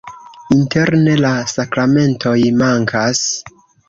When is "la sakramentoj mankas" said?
1.25-3.21